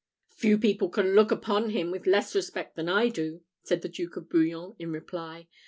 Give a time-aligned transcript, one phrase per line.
[0.33, 4.17] "Few people can look upon him with less respect than I do," said the Duke
[4.17, 5.47] of Bouillon in reply.